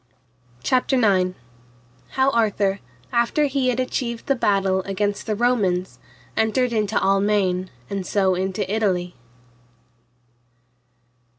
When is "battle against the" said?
4.35-5.35